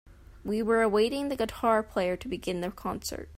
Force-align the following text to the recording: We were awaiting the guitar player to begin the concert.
We 0.43 0.63
were 0.63 0.81
awaiting 0.81 1.29
the 1.29 1.35
guitar 1.35 1.83
player 1.83 2.17
to 2.17 2.27
begin 2.27 2.61
the 2.61 2.71
concert. 2.71 3.29